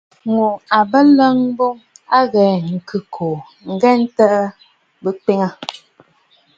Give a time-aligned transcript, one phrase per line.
[0.31, 0.45] Ŋù
[0.77, 1.75] à bə ləŋ boŋ
[2.17, 3.35] a ghɛɛ ŋ̀khɨ̂kòò
[3.81, 4.39] ghɛɛ ntɨɨ
[5.01, 5.51] bɨ twiŋə̀.